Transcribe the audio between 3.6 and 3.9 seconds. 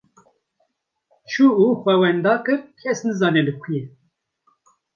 ye.